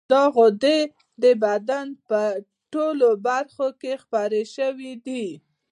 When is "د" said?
1.21-1.23